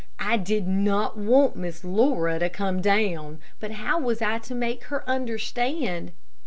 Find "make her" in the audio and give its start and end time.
4.55-5.07